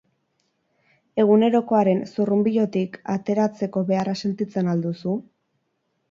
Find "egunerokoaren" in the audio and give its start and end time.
1.23-1.99